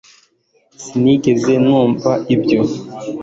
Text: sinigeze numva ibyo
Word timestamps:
sinigeze 0.83 1.53
numva 1.65 2.11
ibyo 2.35 2.61